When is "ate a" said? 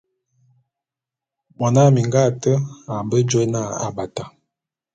2.29-2.95